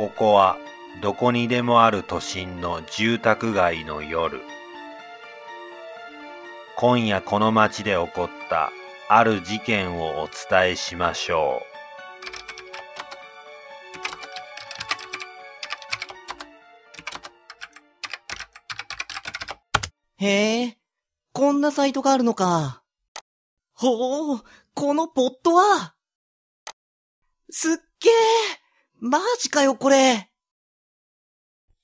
[0.00, 0.56] ここは
[1.02, 4.40] どこにでもある都心の住宅街の夜。
[6.74, 8.72] 今夜この街で起こった
[9.10, 11.60] ある事件をお伝えしましょ
[20.18, 20.24] う。
[20.24, 20.78] へえ、
[21.34, 22.82] こんなサイトがあるのか。
[23.74, 24.42] ほう、
[24.72, 25.94] このポットは
[27.50, 28.59] すっげえ
[29.02, 30.28] マジかよ、これ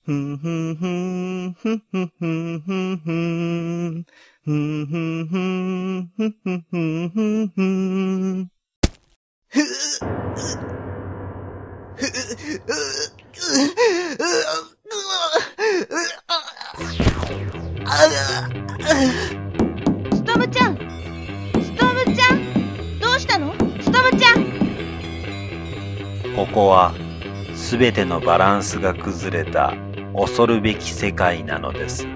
[0.04, 4.04] ふんふんふん、ふんふんふんふんふん、
[4.44, 8.50] ふんふんふん、ふんふんふんふんふん。
[9.48, 9.98] ふ、ス
[20.22, 20.76] トムちゃん
[21.62, 24.44] ストムちゃんどうしたのストムちゃん
[26.36, 27.05] ここは
[27.68, 29.74] 全てのバランスが崩れた
[30.14, 32.15] 恐るべき世界なのです。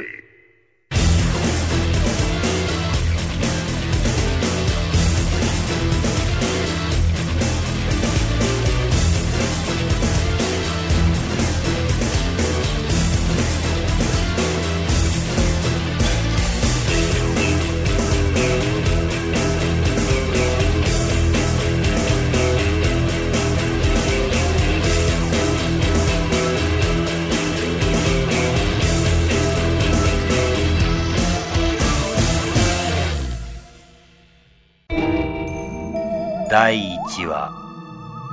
[37.11, 37.51] 第1話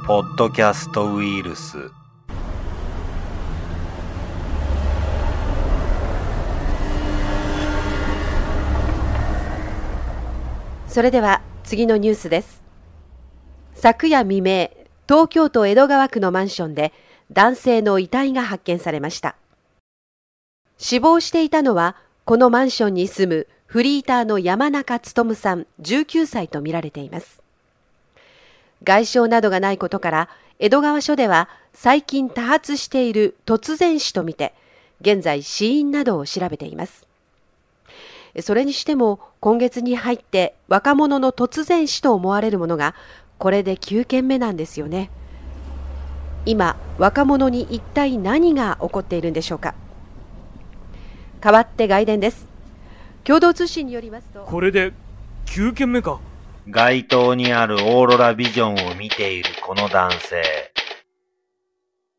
[0.07, 1.91] ポッドキャストウイルス。
[10.87, 12.63] それでは次のニュースです。
[13.75, 14.71] 昨夜未明
[15.09, 16.93] 東京都江戸川区のマンションで
[17.33, 19.35] 男性の遺体が発見されました。
[20.77, 27.43] 死亡していたのはこのマンションに住むフリーターの山中努さん19歳とみられています。
[28.85, 30.29] 外傷などがないことから
[30.59, 34.55] 江戸川署では最近多発している突然死とみて
[35.01, 37.07] 現在死因などを調べています。
[38.41, 42.95] それにしても今月に入って若者の突然死と思われるものが
[43.39, 45.11] これで9件目なんですよね。
[46.45, 49.75] 今若者に一体何が起こっているんでしょうか。
[51.41, 52.47] 代わって外伝です。
[53.25, 54.93] 共同通信によりますとこれで
[55.47, 56.21] 9件目か。
[56.71, 60.43] 街頭にあるオーロラビジョンを見ているこの男性。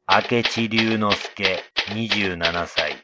[0.07, 2.95] 明智龍之介、27歳。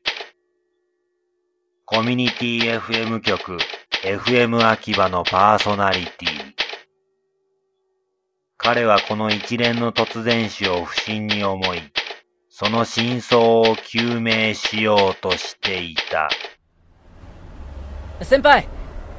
[1.86, 3.60] コミュニティ FM 局、
[4.02, 6.30] FM 秋葉のパーソナリティ。
[8.58, 11.80] 彼はこの一連の突然死を不審に思い、
[12.50, 16.28] その真相を究明しようとしていた。
[18.24, 18.68] 先輩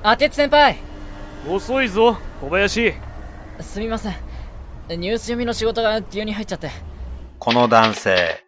[0.05, 0.96] 明智先輩
[1.45, 2.95] 遅いぞ小林。
[3.61, 4.15] すみません。
[4.89, 6.71] ニュース読みの仕事が急に入っちゃって。
[7.39, 8.43] この男性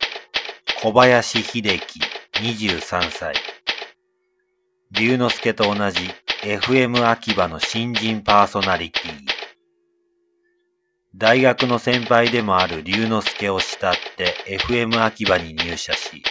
[0.83, 2.01] 小林秀樹
[2.35, 3.35] 23歳。
[4.91, 6.11] 龍之介と同じ
[6.43, 9.13] FM 秋葉の新人パーソナリティ。
[11.15, 16.23] 大学の先輩でもある龍之介を慕って FM 秋葉に入社し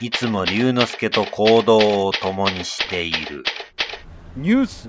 [0.00, 3.44] いつも龍之介と行動を共にしている。
[4.36, 4.88] ニュース？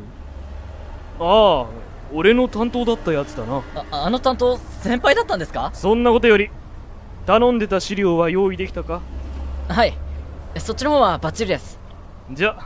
[1.19, 1.65] ああ
[2.13, 3.63] 俺の担当だったやつだな。
[3.91, 5.71] ああの担当先輩だったんですか？
[5.73, 6.49] そんなことより
[7.25, 9.01] 頼んでた資料は用意できたか？
[9.67, 9.93] はい。
[10.59, 11.79] そっちの方はバッチリです。
[12.31, 12.57] じゃ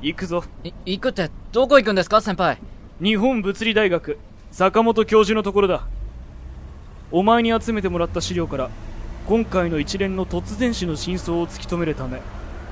[0.00, 0.44] 行くぞ。
[0.64, 2.20] い行くってどこ行くんですか？
[2.20, 2.58] 先輩。
[3.02, 4.18] 日本物理大学
[4.50, 5.86] 坂本教授のところだ。
[7.12, 8.70] お前に集めてもらった資料から
[9.26, 12.20] 今回の一連の突然死の真相を突き止めるため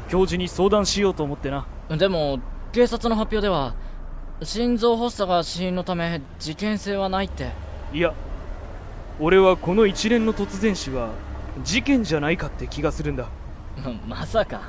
[0.08, 1.66] 教授に相談しようと思ってな。
[1.90, 2.38] でも
[2.72, 3.74] 警察の発表では
[4.42, 7.50] 心臓発作が死因のため事件性はないって
[7.92, 8.14] いや
[9.18, 11.10] 俺はこの一連の突然死は
[11.64, 13.26] 事件じゃないかって気がするんだ
[14.06, 14.60] まさか。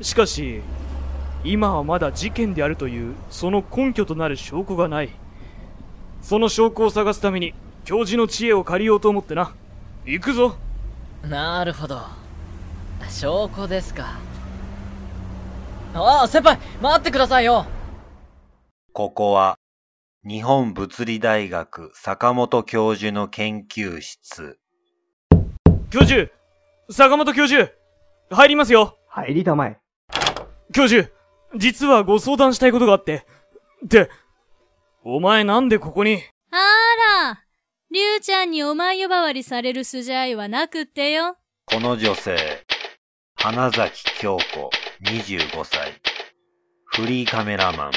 [0.00, 0.62] しかし
[1.44, 5.10] 今はまだ事件であるというその根拠となる証拠がない
[6.20, 7.54] その証拠を探すために
[7.84, 9.54] 教授の知恵を借りようと思ってな
[10.04, 10.56] 行くぞ
[11.22, 12.00] なるほど。
[13.08, 14.18] 証拠ですか。
[15.94, 17.66] ああ、先輩待ってくださいよ
[18.92, 19.56] ここは、
[20.26, 24.58] 日本物理大学坂本教授の研究室。
[25.90, 26.28] 教授
[26.90, 27.70] 坂本教授
[28.30, 29.78] 入りますよ入りたまえ。
[30.72, 31.08] 教授
[31.56, 33.24] 実はご相談したいことがあって。
[33.84, 34.10] って、
[35.04, 36.24] お前なんでここに？
[36.50, 36.56] あ
[37.22, 37.44] ら、
[37.92, 41.36] りゅうちゃんにお前呼ばわりされる筋合いはなくってよ。
[41.64, 42.36] この女性、
[43.36, 44.70] 花崎京子、
[45.04, 45.92] 25歳。
[46.92, 47.92] フリーカメラマン。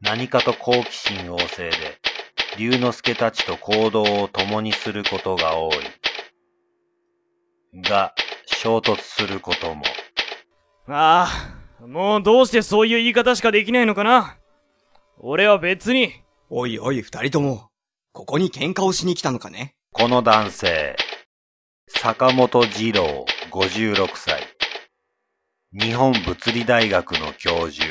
[0.00, 2.00] 何かと好奇心旺盛で、
[2.58, 5.74] 龍之介たちと行動を共にすることが多い。
[7.82, 8.14] が、
[8.46, 9.84] 衝突することも。
[10.88, 11.28] あ
[11.82, 14.36] あ、もうどうしてそういう言い方しかできないのかな？
[15.18, 16.14] 俺は別に、
[16.48, 17.68] おいおい二人とも、
[18.12, 19.76] ここに喧嘩をしに来たのかね？
[19.92, 20.96] この男性、
[21.88, 24.42] 坂本二郎、56歳。
[25.72, 27.86] 日本物理大学の教授。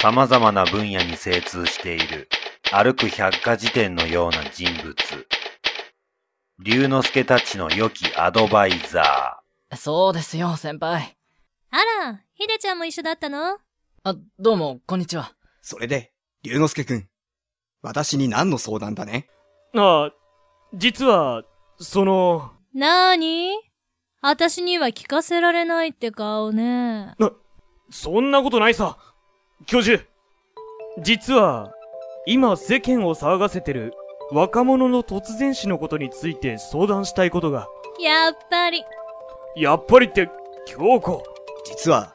[0.00, 2.28] 様々な分野に精通している、
[2.70, 4.94] 歩く百科事典のような人物。
[6.60, 9.40] 龍之介たちの良きアドバイザ
[9.74, 11.16] そうですよ、先輩。
[11.72, 13.58] あら、ひでちゃんも一緒だったの？
[14.04, 15.32] あ、どうも、こんにちは。
[15.62, 16.12] それで、
[16.44, 17.08] 龍之介くん。
[17.82, 19.26] 私に何の相談だね？
[19.74, 20.12] ああ、
[20.74, 21.42] 実は、
[21.80, 23.50] その、なーに
[24.20, 27.16] あたしには聞かせられないって顔ね。
[27.90, 28.96] そんなことないさ。
[29.66, 30.02] 教授、
[31.02, 31.72] 実は、
[32.26, 33.92] 今世間を騒がせてる
[34.32, 37.66] 若者の突然死のことについて相談したいことが。
[38.00, 38.84] やっぱり。
[39.56, 40.30] やっぱりって、
[40.66, 41.22] 京子。
[41.64, 42.14] 実は、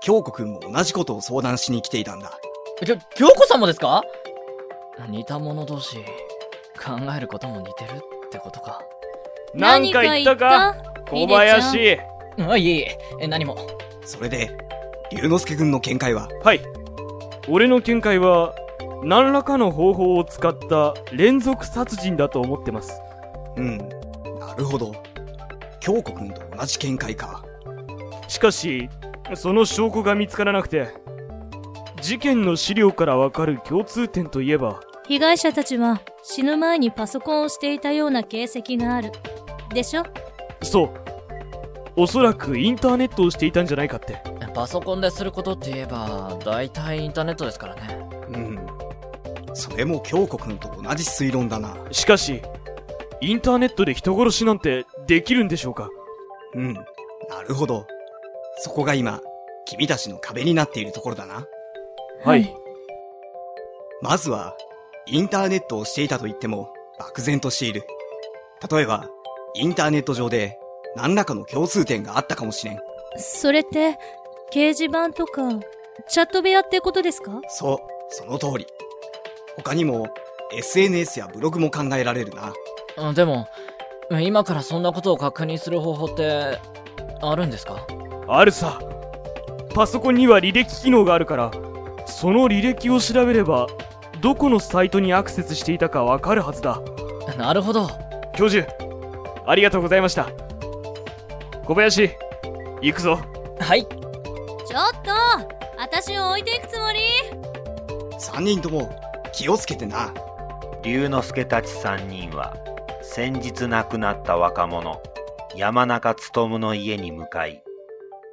[0.00, 2.38] 京子くんも同じことを相談しに来ていたんだ。
[2.84, 4.02] きょ、京子さんもですか？
[5.08, 7.90] 似た者同士、考えることも似てる
[8.26, 8.82] ってことか。
[9.54, 10.76] なんか言ったか
[11.08, 11.98] 小林。
[12.38, 13.56] あ、いえいえ、え何も。
[14.04, 14.50] それで、
[15.12, 16.28] 龍之介くんの見解は？
[16.42, 16.60] はい。
[17.50, 18.54] 俺の見解は、
[19.02, 23.00] 何らかの方法を使った連続殺人だと思ってます。
[23.56, 23.78] うん。
[24.38, 24.94] なるほど。
[25.80, 27.44] 京子くんと同じ見解か。
[28.28, 28.88] しかし、
[29.34, 30.88] その証拠が見つからなくて、
[32.00, 39.10] 事件の資料からわかる共通点といえば、被害者たちは死ぬ前にパソコンをしていたような形跡がある。
[39.74, 40.04] でしょ？
[40.62, 40.90] そう。
[41.96, 44.22] おそらくインターネットをしていたんじゃないかって。
[44.54, 48.08] パソコンですることって言えば、大体インターネットですからね。
[48.28, 48.66] うん。
[49.54, 51.76] それも京子くんと同じ推論だな。
[51.90, 52.42] しかし、
[53.20, 55.88] インターネットで人殺しなんてできるんでしょうか？
[56.54, 56.74] うん。
[56.74, 56.82] な
[57.46, 57.86] るほど。
[58.58, 59.20] そこが今、
[59.66, 61.46] 君たちの壁になっているところだな。
[62.24, 62.54] はい。
[64.02, 64.56] まずは、
[65.06, 67.84] インターネットをしていたと言っても、漠然としている。
[68.70, 69.08] 例えば、
[69.54, 70.58] インターネット上で、
[70.96, 72.80] 何らかの共通点があったかもしれん。
[73.16, 73.98] それって、
[74.52, 75.42] 掲示板とか、
[76.08, 77.40] チャット部屋ってことですか？
[77.48, 77.78] そう、
[78.08, 78.66] その通り。
[79.56, 80.08] 他にも、
[80.52, 82.52] SNS やブログも考えられるな。
[82.96, 83.46] あでも、
[84.20, 86.58] 今からそんなことを確認する方法って、
[87.22, 87.86] あるんですか？
[88.28, 88.80] あるさ。
[89.74, 91.50] パソコンには履歴機能があるから、
[92.06, 93.68] その履歴を調べれば、
[94.20, 96.80] どこのサイトにアクセスしていたかわかるはずだ。
[97.38, 97.88] なるほど。
[98.34, 98.66] 教授、
[99.46, 100.26] ありがとうございました。
[101.64, 102.10] 小林、
[102.82, 103.18] 行くぞ。
[103.60, 103.86] はい。
[105.82, 106.98] 私を置いていくつもり？
[108.18, 108.94] 三人とも、
[109.32, 110.12] 気をつけてな。
[110.82, 112.54] 龍之介たち三人は、
[113.00, 115.00] 先日亡くなった若者、
[115.56, 117.64] 山中努の家に向かい、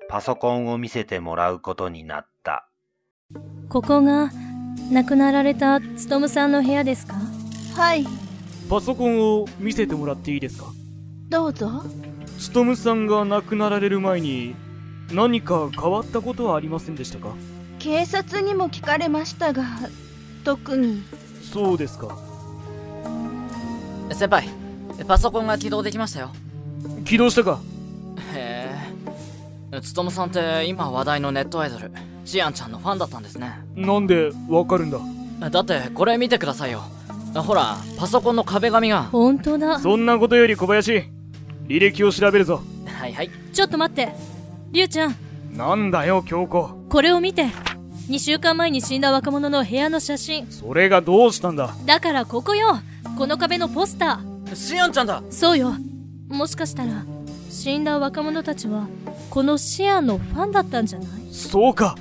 [0.10, 2.68] パソコンを見せてもらうことになった。
[3.70, 4.30] ここが、
[4.92, 7.16] 亡くなられたつとむさんの部屋ですか？
[7.78, 8.06] はい、
[8.70, 10.66] パソコンを見せてもらっていいですか？
[11.30, 11.82] どうぞ。
[12.40, 14.54] つとむさんが亡くなられる前に、
[15.12, 17.30] 何か変わったことはありませんでしたか？
[17.80, 19.64] 警察にも聞かれましたが、
[20.44, 21.04] 特に。
[21.42, 22.18] そうですか。
[24.12, 24.50] 先輩、
[25.08, 26.32] パソコンが起動できましたよ。
[27.06, 27.60] 起動したか？
[28.34, 28.70] へ
[29.72, 29.82] え。
[29.82, 31.92] つとむさんって今話題のネットアイドル、
[32.26, 33.54] シアンちゃんのファンだったんですね。
[33.76, 35.00] なんでわかるんだ？
[35.50, 36.82] だって、これ見てくださいよ。
[37.36, 39.04] ほら、パソコンの壁紙が。
[39.04, 39.80] 本当だ。
[39.80, 41.04] そんなことより小林、
[41.68, 42.64] 履歴を調べるぞ。
[42.86, 43.30] はいはい。
[43.54, 44.12] ちょっと待って。
[44.72, 45.16] りゅうちゃん、
[45.54, 46.70] なんだよ、京子。
[46.90, 47.48] これを見て。
[48.10, 50.48] 2週間前に死んだ若者の部屋の写真。
[50.48, 51.76] それがどうしたんだ？
[51.86, 52.80] だからここよ。
[53.18, 54.22] この壁のポスタ
[54.54, 55.32] シアンちゃんだー。
[55.32, 55.74] そうよ。
[56.30, 57.06] もしかしたら、
[57.50, 58.88] 死んだ若者たちは、
[59.30, 61.34] このシアンのファンだったんじゃない？
[61.34, 61.98] そうか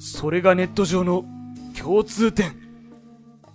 [0.00, 1.24] それがネット上の
[1.76, 2.54] 共通点。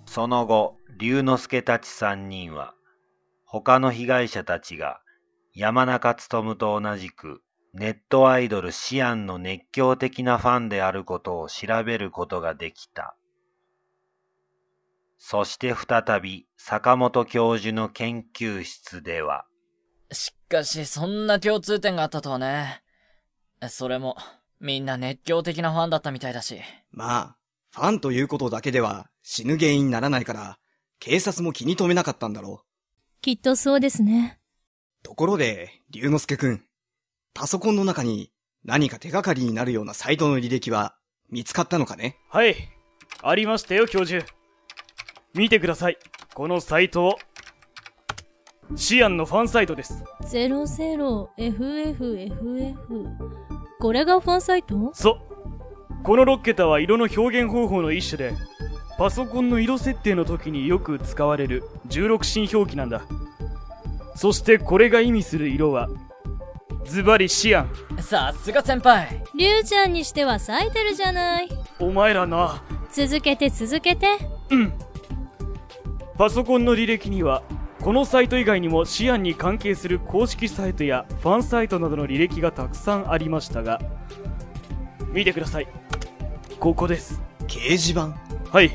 [0.05, 2.73] その後、龍之介たち三人は、
[3.45, 4.99] 他の被害者たちが
[5.53, 7.41] 山中努と同じく
[7.73, 13.15] ネットアイドルシアンの熱狂的なファンであることを調べることができた。
[15.17, 19.45] そして再び坂本教授の研究室では、
[20.11, 22.83] しかし、そんな共通点があったとはね。
[23.69, 24.17] それも、
[24.59, 26.59] みんな熱狂的なファンだったみたいだし。
[26.91, 27.37] まあ、
[27.71, 30.59] ファンということだけでは死ぬ原因にならないから、
[30.99, 32.63] 警察も気に留めなかったんだろ
[33.21, 34.39] きっとそうですね。
[35.01, 35.05] う。
[35.05, 36.65] ところで、龍之介くん、
[37.33, 38.31] パソコンの中に
[38.63, 40.95] 何か手がかりになるようなサイトの履歴は
[41.29, 42.17] 見つかったのかね？
[42.29, 42.55] はい。
[43.23, 44.25] ありましたよ、教授。
[45.33, 45.97] 見てください。
[46.33, 47.17] このサイトを。
[48.75, 50.03] シアンのファンサイトです。
[50.23, 51.27] 00FFFF。
[53.79, 54.91] これがファンサイト？
[54.93, 56.03] そう。
[56.03, 58.35] この6桁は色の表現方法の一種で、
[58.97, 63.03] パソコンの色設定の時によく使われる16進表記なんだ。
[64.15, 65.89] そしてこれが意味する色は、
[66.85, 67.69] ズバリシアン。
[68.01, 69.23] さすが先輩。
[69.35, 71.49] リュウちゃんにしては咲いてるじゃない。
[71.79, 72.63] お前らな。
[72.91, 74.07] 続けて続けて。
[74.49, 74.73] うん。
[76.17, 77.43] パソコンの履歴には、
[77.81, 83.81] このサイト以外にもシアンに関係する公式サイトやファンサイトなどの履歴がたくさんありましたが、
[85.11, 85.67] 見てください。
[86.59, 87.21] ここです。
[87.47, 88.13] 掲示板？
[88.51, 88.71] はい。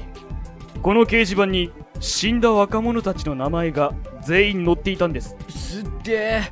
[0.83, 1.71] この掲示板に
[2.01, 5.37] 死んだ若者たちの名前が全員載っていたんです。
[5.49, 6.43] すっげえ。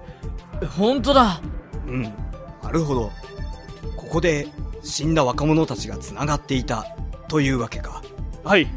[0.66, 1.40] ほんとだ。
[1.86, 2.02] うん。
[2.62, 3.10] なるほど。
[3.96, 4.48] ここで
[4.82, 6.96] 死んだ若者たちが繋がっていた
[7.28, 8.02] というわけか。
[8.42, 8.68] はい。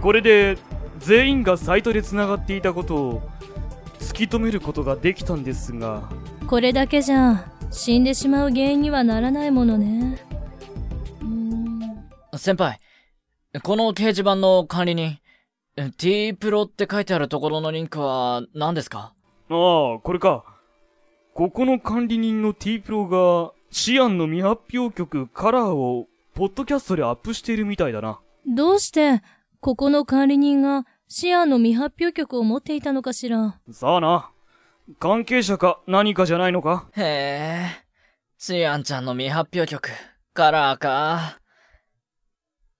[0.00, 0.58] これで
[0.98, 3.22] 全員がサイトで繋がっていたことを
[3.98, 6.08] 突き止めることができたんですが、
[6.46, 10.20] これだけじゃ、死んでしまう原因にはならないものね。
[11.20, 12.38] うーん。
[12.38, 12.80] 先輩、
[13.62, 15.18] この掲示板の管理人、
[15.96, 19.14] T プロって書いてあるところのリンクは何ですか？
[19.48, 20.44] ああ、これか。
[21.34, 28.20] ここの管理人の T プロが、シアンの未発表曲カラーを、ポッドキャストでアップしているみたいだな。
[28.46, 29.22] どうして、
[29.60, 33.58] ここの管理人がシアンの未発表曲を持っていたのかしら？
[33.70, 34.30] さあな。
[34.98, 36.88] 関係者か何かじゃないのか？
[36.96, 37.84] へえ。
[38.36, 39.90] シアンちゃんの未発表曲、
[40.34, 41.38] カラーか。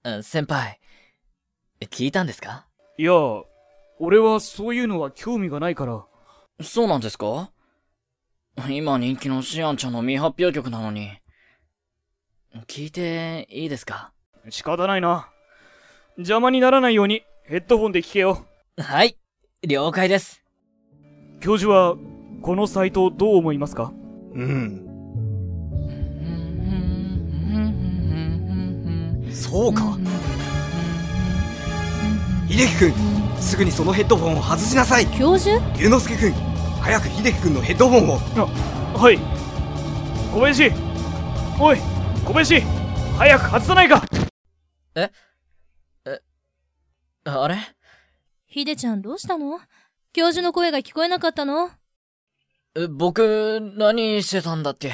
[0.04, 0.80] うん先輩、
[1.80, 2.66] 聞いたんですか？
[2.98, 3.12] いや、
[3.98, 6.04] 俺はそういうのは興味がないから。
[6.60, 7.51] そうなんですか？
[8.68, 11.10] 今人気のシアンちゃんの未発表曲なのに。
[12.68, 14.12] 聞いていいですか？
[14.50, 15.28] 仕方ないな。
[16.18, 18.44] 邪魔にならないようにヘッドホンで聞けよ。
[18.76, 19.16] はい、
[19.66, 20.44] 了解です。
[21.40, 21.96] 教授は、
[22.42, 23.92] このサイトをどう思いますか？
[24.34, 24.88] うん。
[29.32, 29.98] そうか。
[32.48, 32.96] 秀樹く
[33.38, 35.06] ん、すぐにそのヘッドホンを外しなさい。
[35.06, 36.34] 教授龍之介くん、
[36.82, 38.18] 早く秀樹くんのヘッドホンを。
[38.98, 39.18] はい。
[40.34, 40.70] 小林。
[41.60, 41.78] おい
[42.24, 42.60] 小林。
[43.16, 44.04] 早く外さないか。
[47.24, 47.56] あれ？
[48.46, 49.60] ヒデちゃんどうしたの？
[50.12, 51.70] 教授の声が聞こえなかったの？
[52.74, 54.92] え僕、何してたんだっけ？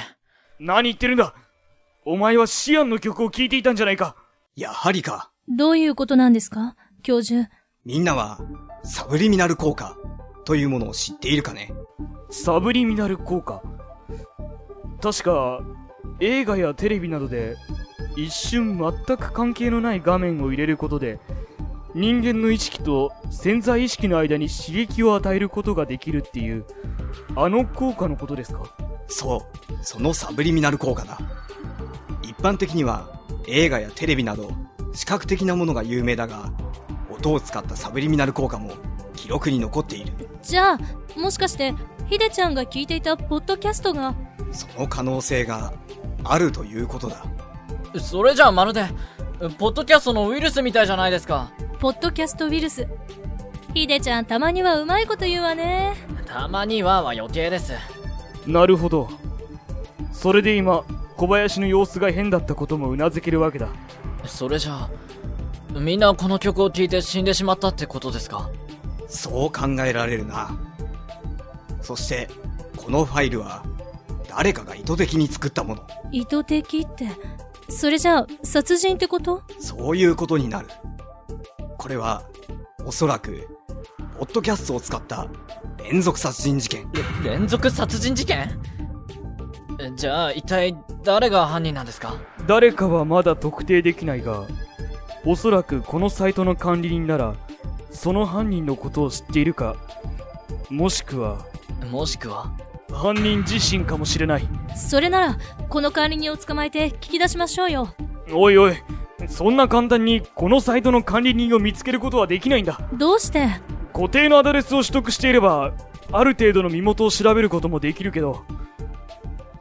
[0.61, 1.35] 何言ってるんだ。
[2.05, 4.15] お前はシアンの曲を聴いていたんじゃないか。
[4.57, 5.33] やはりか。
[5.49, 6.77] どういうことなんですか？
[7.03, 7.49] 教授。
[7.87, 8.39] みんなは、
[8.85, 9.97] サブリミナル効果
[10.49, 11.71] というものを知っているかね？
[12.31, 13.61] サブリミナル効果。
[15.03, 15.61] 確か
[16.21, 17.55] 映画やテレビなどで
[18.17, 21.21] 一瞬全く関係のない画面を入れることで
[21.95, 26.65] 人間の意識と潜在意識の間に刺激を与えることができるっていう
[27.37, 28.63] あの効果のことですか？
[29.07, 31.19] そう、そのサブリミナル効果だ。
[32.23, 34.51] 一般的には映画やテレビなど
[34.95, 36.51] 視覚的なものが有名だが、
[37.11, 38.73] 音を使ったサブリミナル効果も
[39.29, 40.13] 記録に残っている。
[40.43, 41.75] じゃあ、もしかして、
[42.09, 44.15] ヒデちゃんが聞いていたポッドキャストが、
[44.53, 45.75] その可能性が
[46.25, 47.27] あるということだ。
[48.01, 48.87] それじゃあまるで、
[49.59, 51.51] ポッドキャストのウイルスみたいじゃないですか。
[51.79, 52.89] ポッドキャストウイルス。
[53.75, 55.95] ヒデちゃんたまにはうまいこと言うわね。
[56.25, 57.75] たまにはは余計です。
[58.47, 59.11] なるほど
[60.11, 60.85] それで今
[61.19, 63.69] 小林の様子が変だったこともうなずけるわけだ
[64.25, 64.89] それじゃ
[65.75, 68.49] あ、みんなこの曲を聴いて死んでしまったってことですか？
[69.09, 70.57] そう考えられるな。
[71.81, 72.29] そして、
[72.77, 73.65] このファイルは
[74.29, 75.87] 誰かが意図的に作ったもの。
[76.13, 77.09] 意図的って。
[77.71, 79.43] それじゃあ、殺人ってこと？
[79.59, 80.69] そういうことになる。
[81.77, 82.23] これは、
[82.85, 83.49] おそらく、
[84.19, 85.27] ポッドキャストを使った
[85.91, 86.91] 連続殺人事件。
[87.23, 88.59] れ連続殺人事件？
[89.81, 92.17] えじゃあ、一体誰が犯人なんですか？
[92.47, 94.45] 誰かはまだ特定できないが
[95.25, 97.35] おそらくこのサイトの管理人なら
[97.91, 99.77] その犯人のことを知っているか
[100.71, 101.45] もしくは
[101.91, 102.51] もしくは？
[102.93, 104.49] 犯人自身かもしれない。
[104.75, 107.95] それなら、この管理人を捕まえて聞き出しましょうよ。
[108.33, 108.75] おいおい
[109.27, 112.81] そんな簡単にこのサイトの管理人を見つけることはできないんだ。
[112.95, 113.49] どうして？
[113.93, 115.73] 固定のアドレスを取得していれば
[116.13, 118.45] ある程度の身元を調べることもできるけど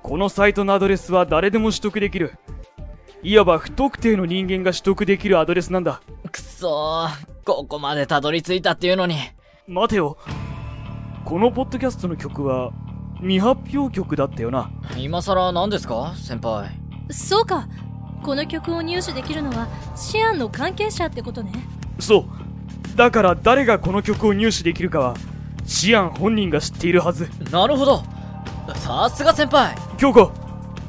[0.04, 2.34] このサイトのアドレスは誰でも取得できる。
[3.24, 6.02] いわば不特定の人間が取得できるアドレスなんだ。
[6.32, 9.16] くそー、ここまでたどり着いたっていうのに。
[9.68, 10.18] 待てよ
[11.24, 12.72] このポッドキャストの曲は
[13.20, 16.70] 未発表曲だったよな今更何ですか先輩？
[17.10, 17.70] そうか。
[18.22, 21.54] この曲を入手できるのは、シアンの関係者ってことね。
[22.00, 22.26] そ
[22.94, 25.16] うだから誰がこの曲を入手できるかは
[25.66, 28.04] シアン本人が知っているはずなるほど。
[28.76, 29.74] さすが先輩。
[29.98, 30.32] 京子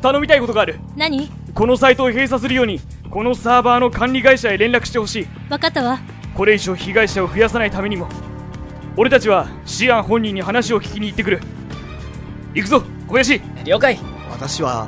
[0.02, 1.30] 頼みたいことがある何？
[1.54, 6.00] このサイトを閉鎖するようにこのサーバーの管理会社へ連絡してほしいわかったわ。
[6.38, 8.08] これ以上被害者を増やさないためにも
[8.96, 11.40] 俺たちはシアン本人に話を聞きに行ってくる
[12.54, 13.98] 行くぞ小林了解。
[14.30, 14.86] 私は、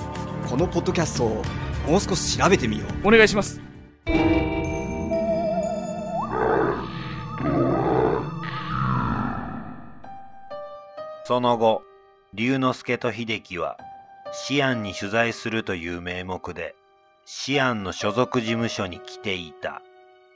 [0.49, 1.43] このポッドキャストを
[1.89, 3.09] もう少し調べてみよう。
[3.09, 3.61] お願いします
[11.25, 11.83] その後、
[12.35, 13.79] 龍之介と秀樹は、
[14.33, 16.75] シアンに取材するという名目で、
[17.25, 19.83] シアンの所属事務所に来ていた。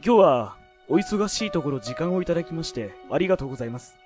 [0.04, 3.96] 今日はお忙しいところ時間をいただきましてありがとうございます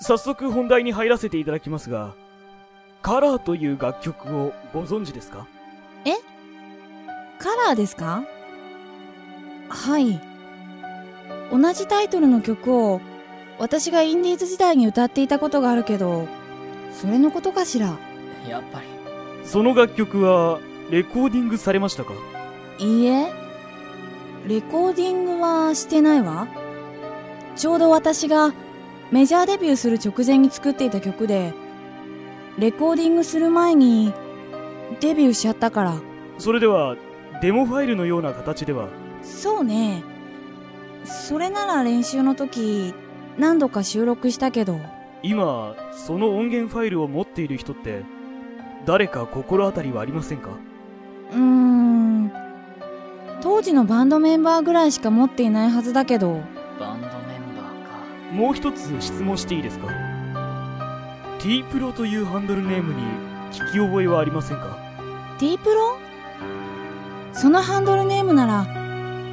[0.00, 2.14] 早速本題に入らせていただきますが
[3.02, 5.46] カラーという楽曲をご存知ですか？
[7.38, 8.24] カラーですか？
[9.68, 10.18] はい。
[11.52, 13.02] 同じタイトルの曲を
[13.58, 16.26] 私がインディーズ時代に歌っていたことがあるけど、
[16.98, 17.98] それのことかしら？
[18.48, 18.86] やっぱり。
[19.44, 20.58] その楽曲は
[20.90, 22.14] レコーディングされましたか？
[22.78, 23.30] いいえ。
[24.46, 26.48] レコーディングはしてないわ。
[27.56, 28.52] ちょうど私が
[29.10, 31.54] メジャーデビューする直前に作っていた曲で、
[32.58, 34.12] レコーディングする前に
[35.00, 35.94] デビューしちゃったから。
[36.38, 36.96] それでは
[37.40, 38.88] デモファイルのような形では？
[39.22, 40.02] そうね。
[41.04, 42.92] それなら練習の時、
[43.38, 44.78] 何度か収録したけど、
[45.22, 48.02] 今その音源ファイルを持っている人って
[48.84, 50.50] 誰か心当たりはありませんか？
[51.32, 52.13] うーん。
[53.44, 56.40] 当時のバンドメンバーぐらいしか持っていないはずだけど、
[56.80, 58.32] バンドメンバーか。
[58.32, 59.88] もう一つ質問していいですか
[61.40, 63.02] ？T プロというハンドルネームに
[63.52, 64.78] 聞き覚えはありませんか
[65.38, 65.98] ？T プロ？
[67.34, 68.64] そのハンドルネームなら、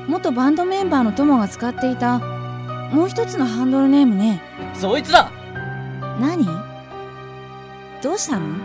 [0.10, 4.42] 元バンドメンバーの友が使っていた、もう一つのハンドルネームね。
[4.74, 5.32] そいつだ！
[6.20, 6.46] 何？
[8.04, 8.58] どうしたの？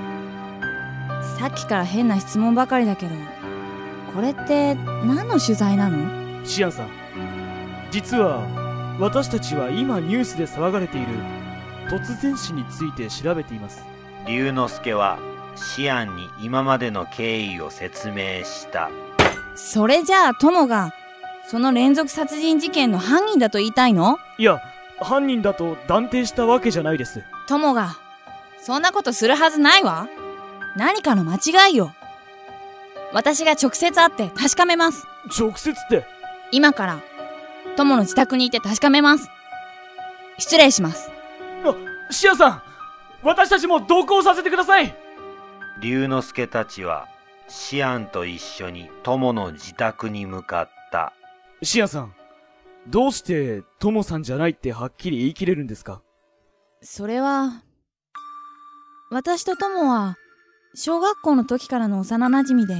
[1.38, 3.14] さっきから変な質問ばかりだけど、
[4.16, 6.42] これって何の取材なの？
[6.42, 6.88] シアンさん
[7.90, 8.40] 実は
[8.98, 11.09] 私たちは今ニュースで騒がれている
[11.90, 13.85] 突然死について調べています
[14.26, 15.18] 龍之介は、
[15.55, 18.90] シアンに今までの経緯を説明した。
[19.55, 20.94] それじゃあ友が、
[21.46, 24.16] その連続殺人事件の犯人だと言いたいの？
[24.38, 24.62] いや
[24.98, 27.98] 犯人だと断定したわけじゃないです友が、
[28.59, 30.09] そんなことするはずないわ。
[30.74, 31.37] 何かの間
[31.68, 31.92] 違いよ。
[33.16, 35.07] 私が直接会って確かめます。
[35.40, 36.05] 直接って？
[36.52, 37.00] 今から、
[37.74, 39.31] 友の自宅にいて確かめます。
[40.37, 41.11] 失礼します。
[41.64, 41.74] あ
[42.12, 42.62] シアンさん
[43.22, 44.94] 私たちも同行させてください
[45.81, 47.09] 龍之介たちは、
[47.48, 51.14] シアンと一緒に友の自宅に向かった。
[51.62, 52.12] シアンさん
[52.87, 56.02] どうしてトモさんじゃないってはっきり言い切れるんですか？
[56.83, 57.62] それは、
[59.11, 60.16] 私と友は、
[60.74, 62.74] 小学校の時からの幼馴染で、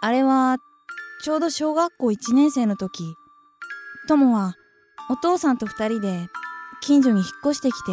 [0.00, 0.58] あれは、
[1.22, 3.16] ちょうど小学校1年生の時、
[4.06, 4.54] 友は、
[5.10, 6.28] お父さんと二人で、
[6.80, 7.92] 近所に引っ越してきて、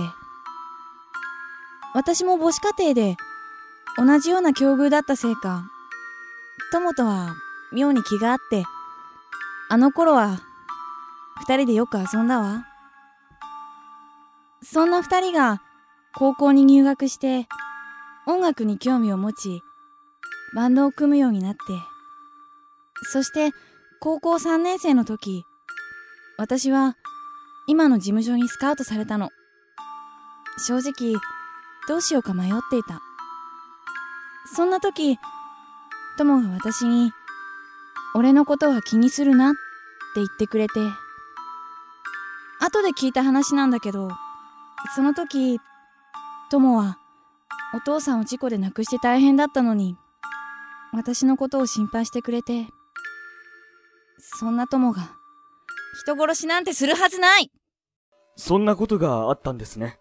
[1.96, 3.18] 私も母子家庭で、
[3.98, 5.66] 同じような境遇だったせいか、
[6.72, 7.36] 友とは、
[7.74, 8.64] 妙に気があって、
[9.70, 10.40] あの頃は、
[11.38, 12.68] 二人でよく遊んだわ。
[14.62, 15.62] そんな二人が
[16.16, 17.48] 高校に入学して
[18.26, 19.62] 音楽に興味を持ち
[20.56, 21.60] バンドを組むようになって。
[23.04, 23.52] そして
[24.00, 25.44] 高校3年生の時
[26.38, 26.98] 私は
[27.68, 29.30] 今の事務所にスカウトされたの。
[30.58, 31.20] 正直
[31.88, 33.02] どうしようか迷っていた。
[34.56, 35.18] そんな時
[36.18, 37.12] 友が私に
[38.16, 39.58] 俺のことは気にするなって
[40.18, 40.74] 言ってくれて
[42.60, 44.10] 後で聞いた話なんだけど、
[44.96, 45.60] その時、
[46.50, 46.98] 友は、
[47.74, 49.98] お父さんを事故で亡くして大変だったのに、
[50.94, 52.68] 私のことを心配してくれて、
[54.18, 55.12] そんな友が、
[56.02, 57.52] 人殺しなんてするはずない
[58.36, 59.98] そんなことがあったんですね。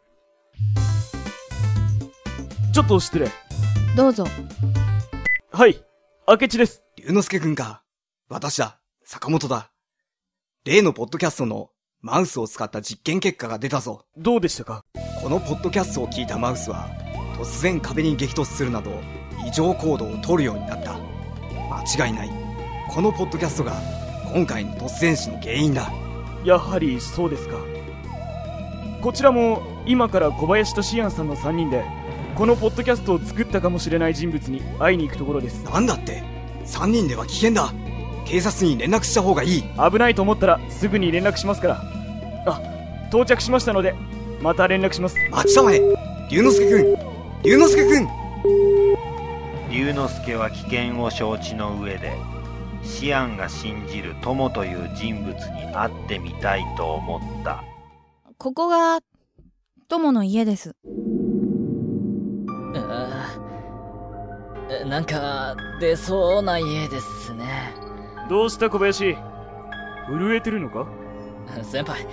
[2.73, 3.29] ちょっと失礼。
[3.97, 4.25] どうぞ。
[5.53, 5.85] はい、
[6.27, 6.83] 明智です。
[6.97, 7.83] 龍之介くんか。
[8.29, 8.81] 私だ。
[9.05, 9.71] 坂本だ。
[10.65, 14.07] 例のポッドキャストのマウスを使った実験結果が出たぞ。
[14.17, 14.85] どうでしたか？
[15.23, 16.89] このポッドキャストを聞いたマウスは、
[17.39, 18.91] 突然壁に激突するなど、
[19.47, 20.99] 異常行動を取るようになった。
[21.71, 22.31] 間違いない。
[22.91, 23.73] このポッドキャストが、
[24.35, 25.93] 今回の突然死の原因だ。
[26.45, 27.57] やはりそうですか。
[29.01, 31.85] こちらも今から小林とシアンさんの3人で、
[32.35, 35.63] このポッドキャストを作ったかもしれない人物に会いに行くところです。
[35.63, 36.25] なんだって
[36.67, 37.73] 3人では危険だ
[38.25, 41.83] 警察に連絡した方がいい危ないと思ったらすぐに連絡しますから。
[42.47, 42.61] あ、
[43.11, 43.95] 到着しましたので、
[44.43, 45.17] また連絡します。
[45.31, 45.81] 待ちたまえ
[46.29, 48.09] 龍之介くん龍之介くん
[49.71, 52.13] 龍之介は危険を承知の上で
[52.85, 57.63] シアンが信じる友という人物に会ってみたいと思った
[58.39, 59.01] ここが、
[59.89, 60.75] 友の家です。
[60.85, 62.85] うー
[64.87, 67.73] なんか、出そうな家ですね。
[68.29, 69.15] どうした小林？
[70.09, 70.87] 震えてるのか？
[71.63, 72.07] 先輩、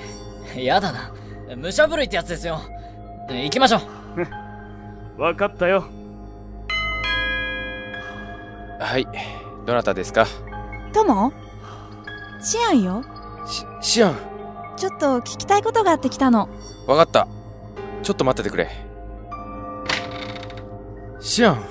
[0.63, 1.11] やだな。
[1.57, 2.59] 武者震いってやつですよ。
[3.29, 3.79] 行きましょ
[5.17, 5.17] う。
[5.21, 5.85] わかったよ。
[8.79, 9.07] はい。
[9.65, 10.25] どなたですか？
[10.91, 11.33] 友？
[12.41, 13.03] シアンよ。
[13.47, 14.15] し、シアン。
[14.77, 16.49] ちょっと聞きたいことがあって来たの。
[16.87, 17.27] わかった。
[18.03, 18.69] ちょっと待っててくれ。
[21.19, 21.63] シアン。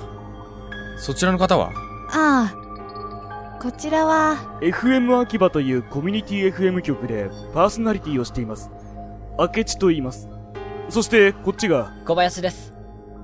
[0.97, 1.71] そちらの方は？
[2.11, 3.59] ああ。
[3.61, 8.71] こちらは、FM 秋葉というコミュニティ FM 局でパーソナリティをしています。
[9.37, 10.29] 明智と言います。
[10.89, 12.73] そして、こっちが、小林です。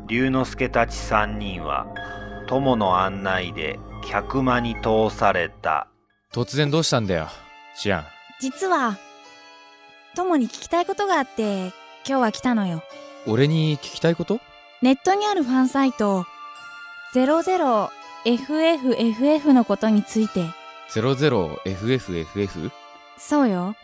[0.08, 1.88] 龍之介たち3人は
[2.48, 5.88] 友の案内で客間に通された
[6.34, 7.28] 突然どうしたんだよ、
[7.76, 8.06] シアン。
[8.40, 8.98] 実は、
[10.16, 11.68] 友に聞きたいことがあって、
[12.08, 12.84] 今日は来たのよ。
[13.26, 14.40] 俺に聞きたいこと？
[14.82, 16.26] ネットにあるファンサイト、
[17.14, 20.46] 00FFFF のことについて。
[20.92, 22.72] 00FFFF?
[23.18, 23.76] そうよ。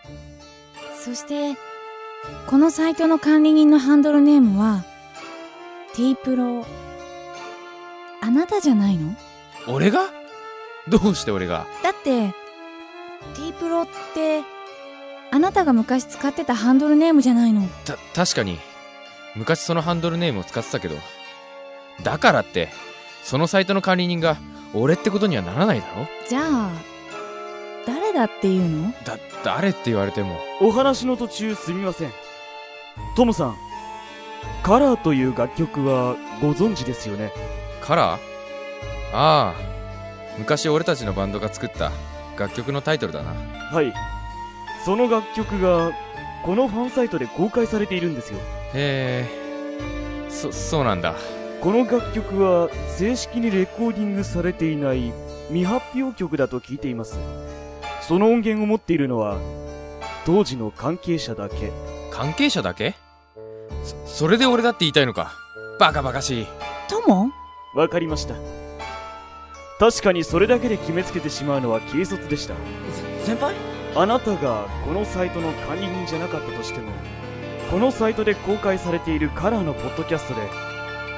[0.95, 1.55] そして、
[2.47, 4.83] このサイトの管理人のハンドルネームは、
[5.95, 6.65] T プロ。
[8.21, 9.13] あなたじゃないの？
[9.67, 10.09] 俺が？
[10.87, 11.65] どうして俺が？
[11.83, 12.33] だって、
[13.35, 14.41] T プロって、
[15.31, 17.67] あなたが昔使ってたハンドルネームじゃないの。
[17.85, 18.59] た、確かに、
[19.35, 20.95] 昔そのハンドルネームを使ってたけど、
[22.03, 22.69] だからって、
[23.23, 24.37] そのサイトの管理人が
[24.73, 26.07] 俺ってことにはならないだろ？
[26.27, 26.69] じゃあ、
[27.87, 28.91] 誰だっていうの？
[29.05, 30.37] だ、誰って言われても。
[30.61, 32.11] お話の途中すみません。
[33.15, 33.55] トムさん、
[34.61, 37.31] カラーという楽曲はご存知ですよね？
[37.81, 38.32] カラー？
[39.13, 39.61] ああ、
[40.39, 41.91] 昔俺たちのバンドが作った
[42.37, 43.31] 楽曲のタイトルだな。
[43.71, 43.93] はい。
[44.83, 45.91] その楽曲が、
[46.43, 48.39] このファンサイトで公開されているんですよ。
[48.73, 51.15] へえ、そ、そうなんだ。
[51.61, 55.13] この楽曲は正式にレコーディングされていない
[55.47, 57.17] 未発表曲だと聞いています。
[58.01, 59.37] その音源を持っているのは、
[60.25, 61.71] 当時の関係者だけ。
[62.11, 62.95] 関係者だけ？
[63.83, 65.33] そ、それで俺だって言いたいのか。
[65.79, 66.47] バカバカしい。
[66.89, 67.31] 友
[67.75, 68.35] わかりました。
[69.79, 72.53] 確かにそれだけで決めつけてしまうのは軽率でした。
[73.23, 73.53] 先輩？
[73.95, 76.91] あなたがこのサイトの管理人じゃなかったとしても、
[77.69, 80.41] このサイトで公開されているカラーのポッドキャストで、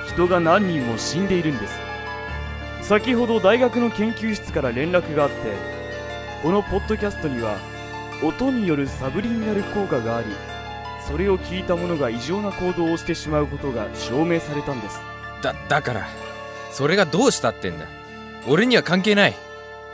[0.07, 1.73] 人が何人も死んでいるんです。
[2.81, 5.35] 先ほど大学の研究室から連絡があって、
[6.43, 7.57] このポッドキャストには、
[8.23, 10.27] 音によるサブリミナル効果があり、
[11.07, 14.99] それを聞いた者が異常な行動をしてしまうことが証明されたんです。
[15.41, 16.07] だ、だから、
[16.71, 17.85] それがどうしたってんだ？
[18.47, 19.33] 俺には関係ない。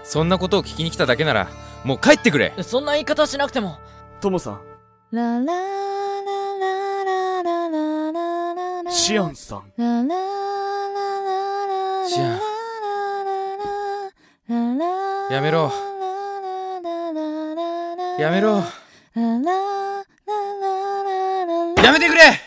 [0.04, 1.48] そんなことを聞きに来ただけなら
[1.84, 2.54] もう帰ってくれ。
[2.62, 3.78] そんな言い方しなくても。
[4.20, 4.62] ともさん。
[8.92, 9.64] シアンさん
[12.08, 12.40] シア
[14.48, 14.80] ン
[15.30, 15.72] やめろ
[18.20, 18.64] やめろ
[21.84, 22.40] やめてくれ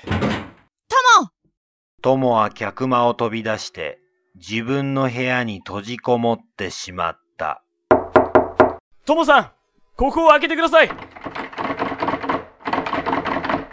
[2.03, 4.04] ともは客間を飛び出して
[4.37, 7.62] 自分の部屋に閉じこもってしまった。
[9.05, 9.53] トモさん
[9.97, 10.90] ここを開けてください。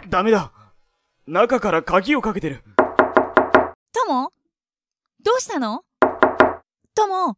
[0.08, 0.52] ダメだ。
[1.26, 2.62] 中から鍵をかけてる。
[3.92, 4.30] 友
[5.24, 5.82] どうしたの？
[6.94, 7.36] 友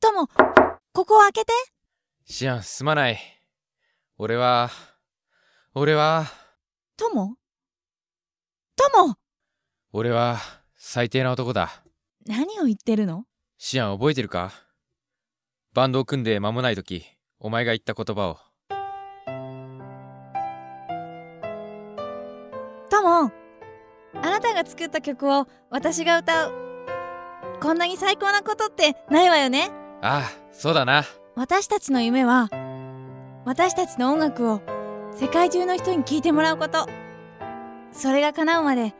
[0.00, 0.26] 友
[0.92, 1.52] ここを開けて。
[2.26, 3.18] シアン、すまない。
[4.18, 4.70] 俺は、
[5.74, 6.26] 俺は、
[6.96, 7.36] とも
[8.76, 9.16] とも
[9.92, 10.38] 俺は、
[10.76, 11.82] 最低な男だ。
[12.28, 13.24] 何を言ってるの？
[13.56, 14.52] シアン覚えてるか？
[15.72, 17.06] バンドを組んで間もない時、
[17.40, 18.36] お前が言った言葉を。
[22.90, 23.32] とも
[24.14, 26.52] あなたが作った曲を私が歌う。
[27.62, 29.70] こんなに最高なことってないわよね？
[30.02, 31.04] ああ、そうだな。
[31.34, 32.50] 私たちの夢は、
[33.46, 34.60] 私たちの音楽を
[35.18, 36.86] 世界中の人に聴いてもらうこと。
[37.92, 38.94] それが叶うまで、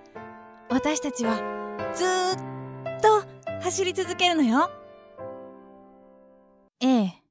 [0.71, 1.37] 私たちは
[1.95, 2.58] ずーっと
[3.61, 4.71] 走り続けるのよ。
[6.81, 7.23] ええ。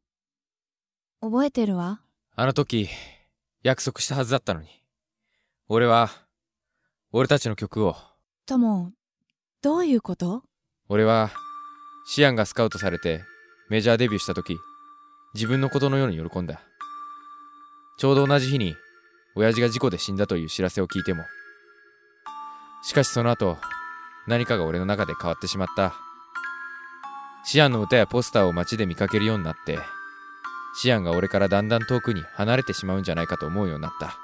[1.19, 2.01] 覚えてるわ。
[2.35, 2.89] あの時、
[3.63, 4.67] 約束したはずだったのに。
[5.67, 6.11] 俺は、
[7.11, 7.95] 俺たちの曲を、
[8.45, 8.91] とも、
[9.63, 10.43] どういうこと？
[10.89, 11.31] 俺は、
[12.05, 13.23] シアンがスカウトされて
[13.69, 14.55] メジャーデビューした時、
[15.33, 16.61] 自分のことのように喜んだ。
[17.97, 18.75] ちょうど同じ日に、
[19.35, 21.23] 親父が事故で死んだという知らせを聞いても。
[22.83, 23.57] しかしその後、
[24.27, 25.93] 何かが俺の中で変わってしまった。
[27.45, 29.79] シアンの歌やポスターを街で見かけるようになって、
[30.79, 34.17] シアンが俺からだんだん遠くに離れてしまうんじゃないかと思うようになった。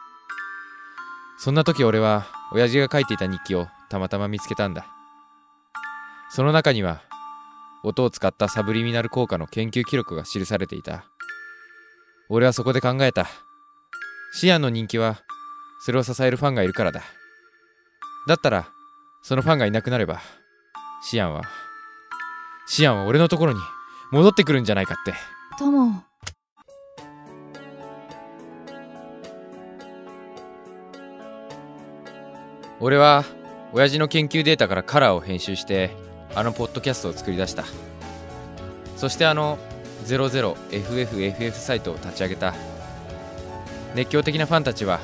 [1.37, 4.85] そんな時俺は、親父が書いていた日記をたまたま見つけたんだ。
[6.29, 7.01] その中には、
[7.83, 11.05] 音を使ったサブリミナル効果の研究記録が記されていた。
[12.29, 13.27] 俺はそこで考えた。
[14.33, 15.21] シアンの人気は、
[15.85, 17.03] それを支えるファンがいるからだ。
[18.27, 18.72] だったら、
[19.23, 20.19] そのファンがいなくなれば、
[21.01, 21.43] シアンは、
[22.67, 23.59] シアンは俺のところに
[24.11, 25.13] 戻ってくるんじゃないかって。
[25.57, 26.03] とも。
[32.81, 33.23] 俺は、
[33.71, 35.91] 親父の研究データからカラーを編集して、
[36.35, 37.63] あのポッドキャストを作り出した。
[38.97, 39.57] そしてあの
[40.05, 42.53] 00FFFF サイトを立ち上げた。
[43.95, 44.99] 熱狂的なファンたちは、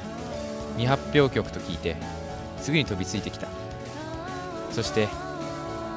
[0.72, 1.96] 未発表曲と聞いて、
[2.58, 3.48] すぐに飛びついてきた。
[4.80, 5.10] そして、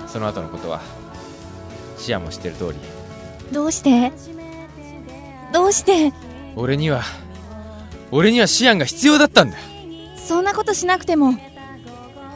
[0.08, 0.80] その後のことは、
[1.98, 2.78] シアンも知ってる通り、
[3.52, 4.10] どうして？
[5.52, 6.12] どうして？
[6.56, 7.04] 俺には、
[8.10, 9.56] 俺にはシアンが必要だったんだ。
[10.16, 11.34] そんなことしなくても、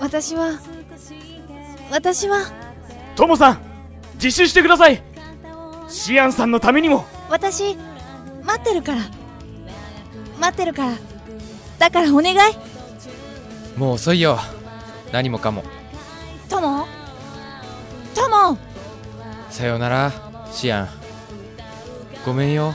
[0.01, 0.61] 私は、
[1.91, 2.43] 私は、
[3.17, 3.59] トモさん
[4.23, 5.03] 自首してください
[5.89, 7.77] シアンさんのためにも私、
[8.45, 9.01] 待ってるから。
[10.39, 10.93] 待ってるから。
[11.81, 12.37] だからお願い。
[13.77, 14.39] もう遅いよ。
[15.11, 15.65] 何もかも。
[19.57, 20.13] さよなら、
[20.53, 20.89] シアン。
[22.27, 22.67] ごめんよ。
[22.67, 22.75] う、う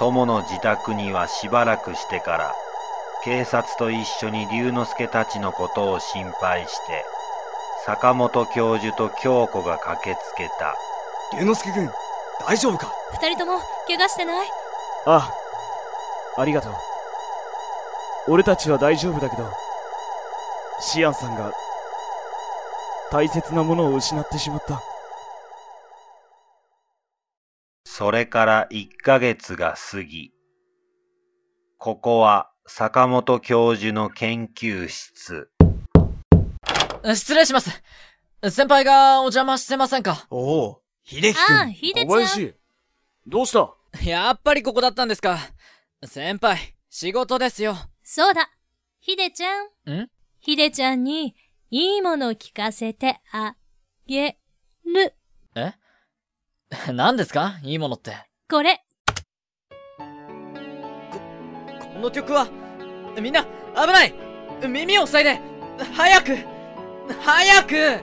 [0.00, 2.52] 友の自宅にはしばらくしてから、
[3.22, 7.04] 警察と一緒に龍之介たちのことを心配して、
[7.86, 10.74] 坂本教授と京子が駆けつけた。
[11.38, 11.92] 龍之介くん、
[12.44, 12.92] 大丈夫か？
[13.12, 14.48] 二人とも怪我してない？
[15.06, 15.30] あ
[16.36, 16.74] あありがとう
[18.28, 19.50] 俺たちは大丈夫だけど
[20.80, 21.52] シアンさんが
[23.10, 24.82] 大切なものを失ってしまった
[27.84, 30.32] それから1ヶ月が過ぎ、
[31.76, 35.50] ここは坂本教授の研究室。
[37.14, 37.82] 失礼します。
[38.48, 40.26] 先輩がお邪魔してませんか？
[40.30, 41.72] おお、秀樹くああ、ん。
[41.74, 42.08] ひでちゃん。
[42.08, 42.54] 小林
[43.26, 43.74] どうした？
[44.02, 45.36] やっぱりここだったんですか。
[46.02, 46.56] 先輩、
[46.88, 47.76] 仕事ですよ。
[48.12, 48.50] そうだ。
[48.98, 49.66] ひでちゃん。
[49.88, 50.08] ん？
[50.40, 51.36] ひでちゃんに、
[51.70, 53.54] いいもの聞かせてあ
[54.04, 54.36] げ
[54.84, 55.14] る。
[55.54, 55.74] え？
[56.92, 57.60] 何ですか？
[57.62, 58.16] いいものって。
[58.50, 58.84] これ。
[59.96, 60.04] こ
[62.00, 62.48] の曲は、
[63.20, 64.12] みんな、危ない
[64.68, 65.40] 耳を塞いで
[65.94, 66.36] 早く
[67.20, 68.02] 早く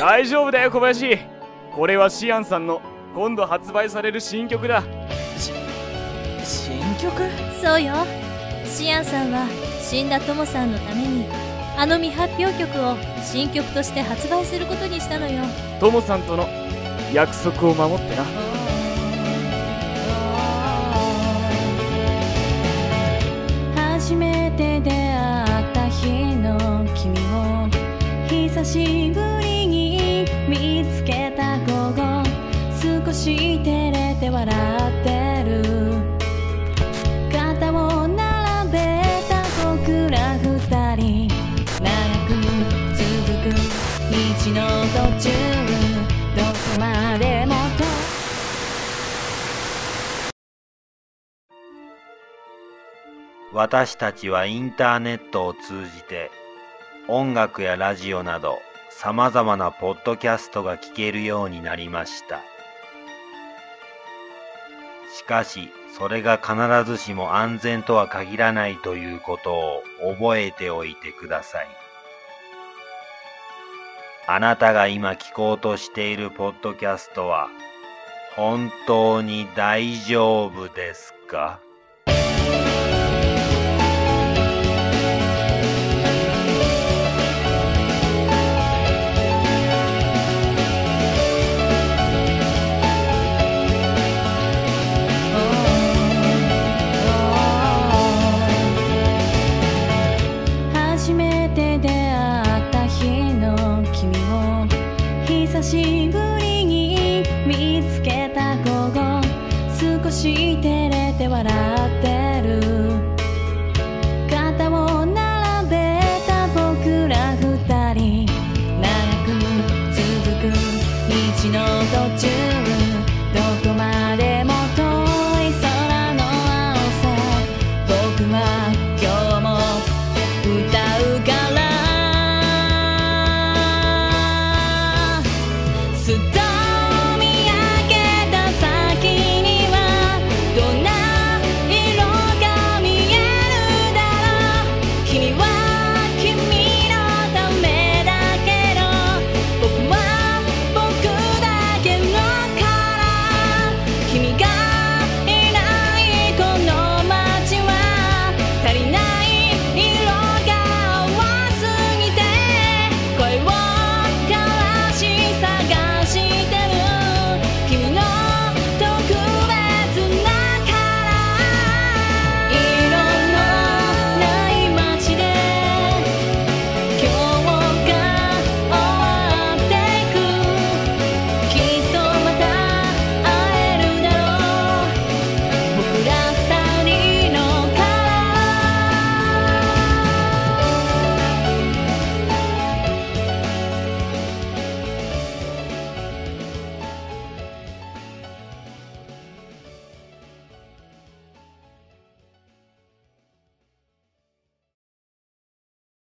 [0.00, 1.18] 大丈夫だよ小林
[1.72, 2.82] これはシアンさんの
[3.14, 4.82] 今度発売される新曲だ
[6.44, 7.12] 新曲？
[7.62, 7.94] そうよ。
[8.66, 9.46] シアンさんは、
[9.80, 11.24] 死んだトモさんのために、
[11.78, 15.44] あの未発表曲を新曲として発売することにしたのよ。
[15.80, 16.46] トモさんとの
[17.12, 18.24] 約束を守ってな
[23.76, 27.68] 初めて出会った日の君を
[28.28, 31.23] 久しぶりに見つけ
[33.24, 35.08] し照れて笑って
[35.48, 35.62] る。
[37.32, 38.76] 肩を並べ
[39.30, 40.44] た僕ら二
[40.96, 41.28] 人。
[41.80, 41.88] 長
[42.28, 42.36] く
[42.92, 43.08] 続
[43.40, 44.20] く道
[44.52, 44.60] の
[44.92, 45.32] 途中。
[46.36, 47.84] どこまでもと。
[53.54, 56.30] 私たちはインターネットを通じて、
[57.08, 58.58] 音楽やラジオなど
[58.90, 62.42] 様々なポッドキャストが聞けるようになりました。
[65.16, 71.68] しかし、それが必ずしも安全とは限らないということを覚えておいてください。
[74.26, 77.48] あなたが今聞こうとしているポッドキャストは
[78.34, 81.60] 本当に大丈夫ですか？